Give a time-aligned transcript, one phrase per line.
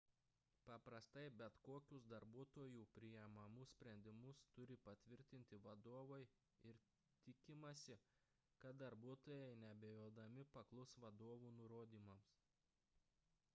[0.67, 6.21] paprastai bet kokius darbuotojų priimamus sprendimus turi patvirtinti vadovai
[6.71, 6.79] ir
[7.27, 7.97] tikimasi
[8.65, 12.35] kad darbuotojai neabejodami paklus vadovų nurodymams